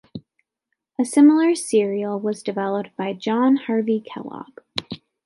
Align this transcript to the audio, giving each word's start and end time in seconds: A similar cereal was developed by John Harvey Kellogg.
A 0.99 1.05
similar 1.05 1.53
cereal 1.53 2.19
was 2.19 2.41
developed 2.41 2.89
by 2.97 3.13
John 3.13 3.55
Harvey 3.57 3.99
Kellogg. 3.99 4.57